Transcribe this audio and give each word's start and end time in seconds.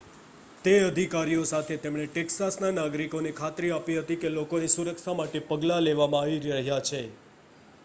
તે 0.63 0.71
અધિકારીઓ 0.83 1.43
સાથે 1.49 1.77
તેમણે 1.83 2.05
ટેક્સાસના 2.07 2.71
નાગરિકોને 2.77 3.35
ખાતરી 3.35 3.71
આપી 3.75 3.99
હતી 3.99 4.19
કે 4.19 4.33
લોકોની 4.33 4.73
સુરક્ષા 4.75 5.17
માટે 5.17 5.45
પગલાં 5.47 5.87
લેવામાં 5.87 6.25
આવી 6.25 6.43
રહ્યાં 6.49 6.91
છે 6.91 7.07